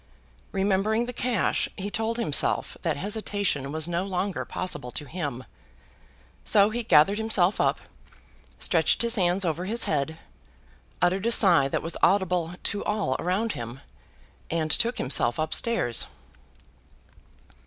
[0.51, 5.43] Remembering the cash, he told himself that hesitation was no longer possible to him.
[6.43, 7.81] So he gathered himself up,
[8.57, 10.17] stretched his hands over his head,
[11.03, 13.81] uttered a sigh that was audible to all around him,
[14.49, 16.07] and took himself up stairs.